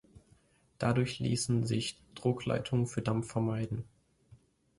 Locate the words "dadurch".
0.79-1.19